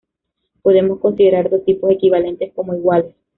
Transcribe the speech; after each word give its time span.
Podemos 0.63 0.99
considerar 0.99 1.51
dos 1.51 1.63
tipos 1.63 1.91
equivalentes 1.91 2.51
como 2.55 2.73
iguales 2.73 3.13